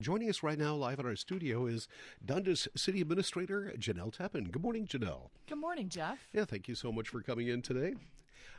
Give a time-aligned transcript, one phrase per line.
[0.00, 1.88] Joining us right now, live in our studio, is
[2.24, 4.48] Dundas City Administrator Janelle Teppen.
[4.52, 5.30] Good morning, Janelle.
[5.48, 6.20] Good morning, Jeff.
[6.32, 7.94] Yeah, thank you so much for coming in today.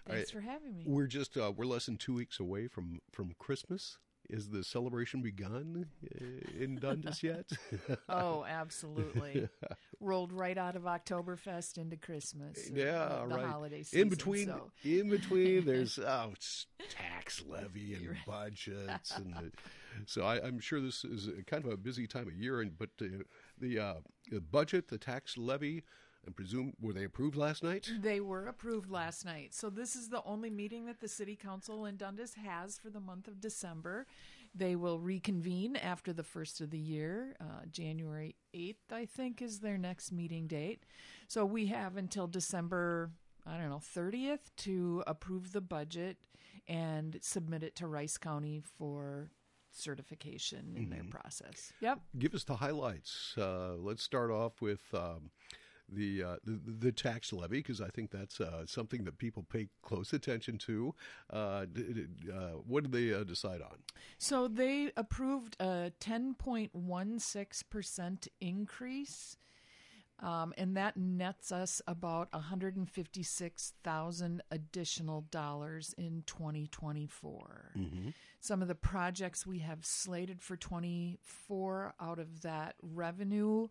[0.06, 0.84] Thanks for having me.
[0.86, 4.00] We're just uh, we're less than two weeks away from from Christmas.
[4.30, 7.50] Is the celebration begun uh, in Dundas yet?
[8.10, 9.48] oh, absolutely.
[10.02, 12.70] Rolled right out of Oktoberfest into Christmas.
[12.70, 13.46] Yeah, the, right.
[13.46, 14.02] holiday season.
[14.02, 14.72] In between, so.
[14.84, 19.52] in between, there's oh, it's tax levy and budgets, and the,
[20.06, 22.62] so I, am sure this is kind of a busy time of year.
[22.62, 23.24] And but uh,
[23.60, 23.94] the, uh,
[24.32, 25.84] the budget, the tax levy.
[26.28, 27.90] I presume were they approved last night?
[28.02, 29.54] They were approved last night.
[29.54, 33.00] So this is the only meeting that the City Council in Dundas has for the
[33.00, 34.06] month of December.
[34.54, 39.60] They will reconvene after the first of the year, uh, January eighth, I think, is
[39.60, 40.84] their next meeting date.
[41.30, 43.12] So we have until December
[43.46, 46.18] I don't know, 30th to approve the budget
[46.68, 49.32] and submit it to Rice County for
[49.72, 50.92] certification in mm-hmm.
[50.92, 51.74] their process.
[51.82, 52.00] Yep.
[52.18, 53.36] Give us the highlights.
[53.38, 55.32] Uh, let's start off with um,
[55.92, 59.68] the, uh, the, the tax levy because I think that's uh, something that people pay
[59.82, 60.94] close attention to.
[61.32, 61.66] Uh, uh
[62.68, 63.78] what did they uh, decide on?
[64.18, 69.38] So they approved a 10.16 percent increase.
[70.22, 77.72] Um, and that nets us about 156,000 additional dollars in 2024.
[77.78, 78.10] Mm-hmm.
[78.42, 83.70] Some of the projects we have slated for 24 out of that revenue.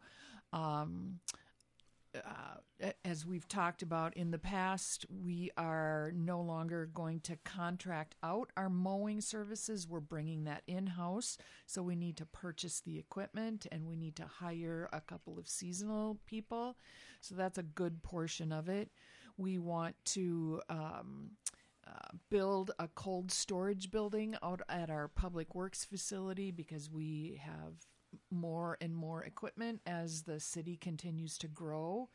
[0.53, 1.21] Um,
[2.25, 8.15] uh, as we've talked about in the past, we are no longer going to contract
[8.23, 9.89] out our mowing services.
[9.89, 11.39] We're bringing that in house.
[11.67, 15.49] So we need to purchase the equipment and we need to hire a couple of
[15.49, 16.77] seasonal people.
[17.21, 18.91] So that's a good portion of it.
[19.37, 20.61] We want to.
[20.69, 21.31] Um,
[21.87, 27.73] uh, build a cold storage building out at our public works facility because we have
[28.31, 32.09] more and more equipment as the city continues to grow.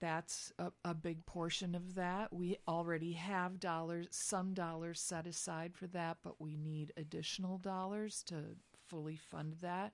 [0.00, 2.32] That's a, a, big portion of that.
[2.32, 8.22] We already have dollars, some dollars set aside for that, but we need additional dollars
[8.28, 9.92] to fully fund that.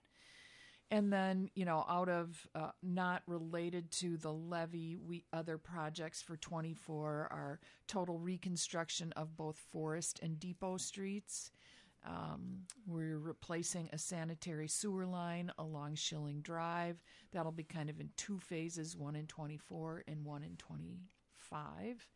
[0.90, 6.20] And then, you know, out of uh, not related to the levy, we other projects
[6.20, 11.50] for 24 are total reconstruction of both Forest and Depot streets.
[12.06, 17.02] Um, we're replacing a sanitary sewer line along Schilling Drive.
[17.32, 22.08] That'll be kind of in two phases one in 24 and one in 25.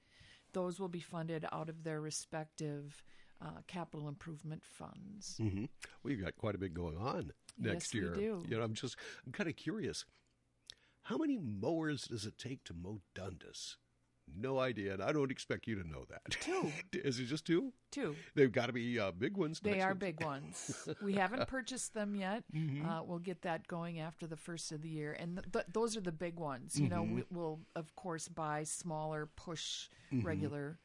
[0.53, 3.03] Those will be funded out of their respective
[3.41, 5.37] uh, capital improvement funds.
[5.41, 5.65] Mm-hmm.
[6.05, 8.13] You've got quite a bit going on next yes, year.
[8.15, 8.45] We do.
[8.49, 10.05] You know, I'm just, I'm kind of curious.
[11.03, 13.77] How many mowers does it take to mow Dundas?
[14.37, 16.31] No idea, and I don't expect you to know that.
[16.31, 16.73] Two.
[16.93, 17.73] Is it just two?
[17.91, 18.15] Two.
[18.35, 19.61] They've got to be uh, big ones.
[19.61, 19.99] They are ones.
[19.99, 20.89] big ones.
[21.03, 22.45] we haven't purchased them yet.
[22.55, 22.89] Mm-hmm.
[22.89, 25.97] Uh, we'll get that going after the first of the year, and th- th- those
[25.97, 26.79] are the big ones.
[26.79, 26.95] You mm-hmm.
[26.95, 30.27] know, we, will of course buy smaller push mm-hmm.
[30.27, 30.79] regular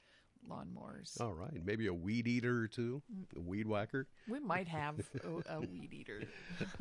[0.49, 1.19] lawnmowers.
[1.19, 3.01] All right, maybe a weed eater or two,
[3.35, 4.07] a weed whacker.
[4.27, 6.23] We might have a, a weed eater.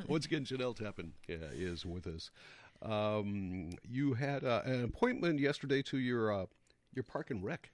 [0.07, 2.31] Once again, Janelle Teppen uh, is with us.
[2.85, 6.47] Um, you had uh, an appointment yesterday to your uh,
[6.95, 7.71] your park and rec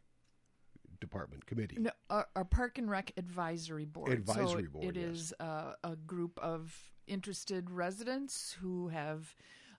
[1.00, 1.76] department committee.
[1.78, 4.10] No, our, our, park and rec advisory board.
[4.10, 4.84] Advisory so board.
[4.84, 5.16] It yes.
[5.16, 6.76] is uh, a group of
[7.06, 9.34] interested residents who have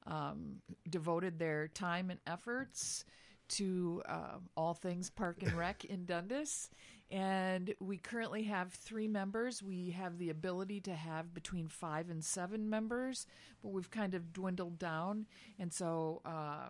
[0.08, 3.06] um, devoted their time and efforts
[3.50, 6.70] to uh, all things Park and Rec in Dundas.
[7.12, 9.64] And we currently have three members.
[9.64, 13.26] We have the ability to have between five and seven members,
[13.64, 15.26] but we've kind of dwindled down.
[15.58, 16.70] And so, uh,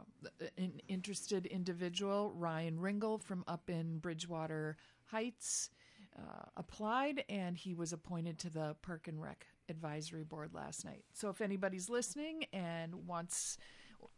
[0.57, 4.77] an interested individual, Ryan Ringel from up in Bridgewater
[5.11, 5.71] Heights,
[6.17, 11.03] uh, applied and he was appointed to the Park and Rec advisory board last night.
[11.13, 13.57] So if anybody's listening and wants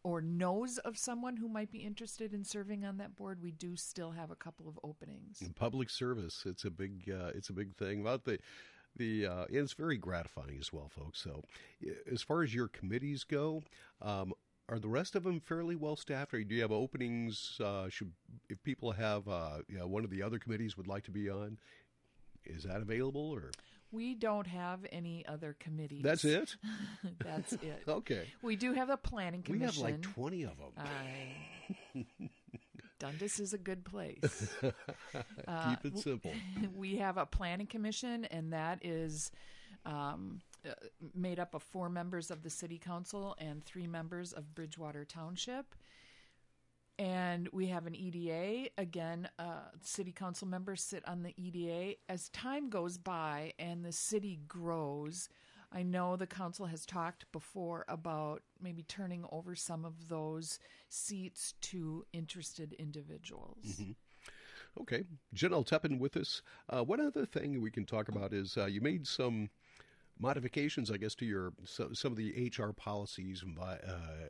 [0.04, 3.76] or knows of someone who might be interested in serving on that board, we do
[3.76, 5.42] still have a couple of openings.
[5.42, 8.40] In public service, it's a big uh, it's a big thing about the
[8.96, 11.20] the uh, it's very gratifying as well, folks.
[11.22, 11.44] So
[12.12, 13.64] as far as your committees go.
[14.02, 14.34] Um,
[14.70, 17.60] are the rest of them fairly well staffed, or do you have openings?
[17.62, 18.14] Uh, should
[18.50, 21.30] if people have uh, you know, one of the other committees would like to be
[21.30, 21.58] on,
[22.46, 23.52] is that available or
[23.92, 26.04] we don't have any other committees.
[26.04, 26.56] That's it?
[27.24, 27.84] That's it.
[27.88, 28.28] Okay.
[28.42, 30.72] We do have a planning commission we have like 20 of them
[31.96, 32.00] uh,
[33.00, 34.54] dundas is a good place.
[35.48, 36.32] Uh, keep it simple.
[36.76, 39.32] We have a planning commission and that is
[39.86, 40.74] um, uh,
[41.14, 45.76] made up of four members of the city council and three members of bridgewater township
[47.02, 48.70] and we have an EDA.
[48.78, 51.96] Again, uh, city council members sit on the EDA.
[52.08, 55.28] As time goes by and the city grows,
[55.72, 60.60] I know the council has talked before about maybe turning over some of those
[60.90, 63.82] seats to interested individuals.
[64.80, 65.04] Okay.
[65.36, 66.44] Janelle Teppen with us.
[66.70, 69.50] Uh, one other thing we can talk about is uh, you made some
[70.18, 73.76] modifications, I guess, to your so, some of the HR policies uh,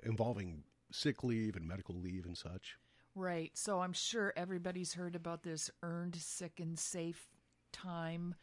[0.03, 2.77] involving sick leave and medical leave and such.
[3.15, 3.51] Right.
[3.55, 7.27] So I'm sure everybody's heard about this earned sick and safe
[7.73, 8.35] time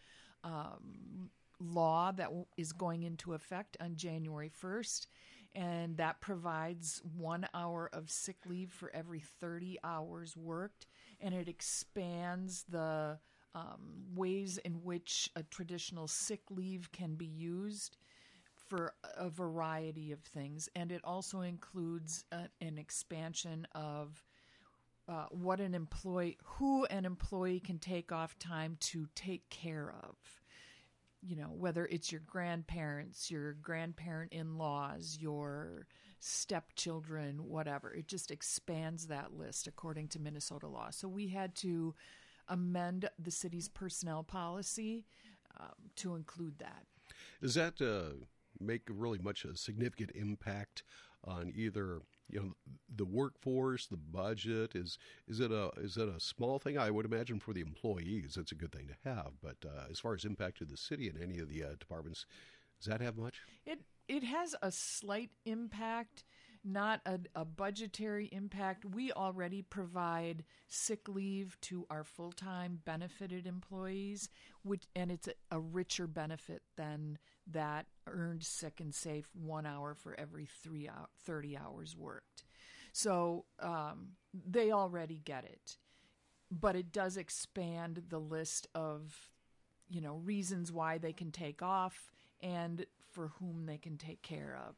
[0.45, 1.31] um,
[1.61, 5.07] law that is going into effect on January 1st.
[5.55, 10.87] And that provides one hour of sick leave for every 30 hours worked.
[11.21, 13.19] And it expands the
[13.55, 17.97] um, ways in which a traditional sick leave can be used
[18.69, 20.69] for a variety of things.
[20.77, 24.23] And it also includes a, an expansion of
[25.09, 30.17] uh, what an employee, who an employee can take off time to take care of.
[31.21, 35.87] You know, whether it's your grandparents, your grandparent in laws, your
[36.21, 37.93] stepchildren, whatever.
[37.93, 40.91] It just expands that list according to Minnesota law.
[40.91, 41.95] So we had to
[42.49, 45.07] amend the city's personnel policy
[45.59, 46.85] um, to include that.
[47.41, 48.25] Does that uh,
[48.61, 50.83] make really much a significant impact
[51.25, 52.01] on either
[52.31, 52.53] you know
[52.95, 54.75] the workforce, the budget?
[54.75, 56.79] Is is it a is it a small thing?
[56.79, 59.33] I would imagine for the employees, it's a good thing to have.
[59.43, 62.27] But uh, as far as impact to the city and any of the uh, departments,
[62.81, 63.41] does that have much?
[63.67, 66.25] It it has a slight impact,
[66.65, 68.85] not a, a budgetary impact.
[68.85, 74.29] We already provide sick leave to our full time benefited employees,
[74.63, 77.19] which and it's a, a richer benefit than
[77.53, 82.45] that earned sick and safe one hour for every three hour, 30 hours worked.
[82.93, 85.77] So um, they already get it,
[86.51, 89.31] but it does expand the list of
[89.91, 94.59] you know reasons why they can take off and for whom they can take care
[94.67, 94.77] of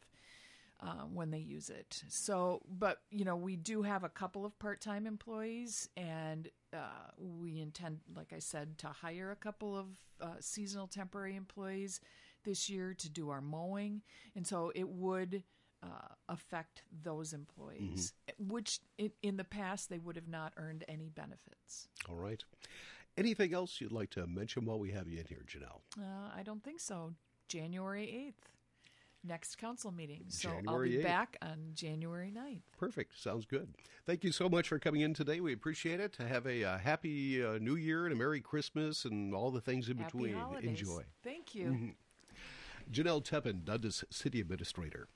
[0.83, 2.03] uh, when they use it.
[2.09, 7.61] So, but you know, we do have a couple of part-time employees, and uh, we
[7.61, 9.87] intend, like I said, to hire a couple of
[10.21, 12.01] uh, seasonal temporary employees
[12.45, 14.03] this year to do our mowing,
[14.35, 15.43] and so it would.
[15.83, 15.87] Uh,
[16.29, 21.89] affect those employees, which in, in the past they would have not earned any benefits.
[22.07, 22.45] All right.
[23.17, 25.81] Anything else you'd like to mention while we have you in here, Janelle?
[25.99, 27.15] Uh, I don't think so.
[27.49, 30.25] January 8th, next council meeting.
[30.29, 31.03] So I'll be 8th.
[31.03, 32.61] back on January 9th.
[32.79, 33.19] Perfect.
[33.19, 33.69] Sounds good.
[34.05, 35.41] Thank you so much for coming in today.
[35.41, 36.17] We appreciate it.
[36.19, 39.89] Have a uh, happy uh, New Year and a Merry Christmas and all the things
[39.89, 40.35] in Happy between.
[40.35, 40.79] holidays.
[40.81, 41.05] Enjoy.
[41.25, 41.93] Thank you.
[42.91, 45.09] Janelle Teppen, Dundas City Administrator.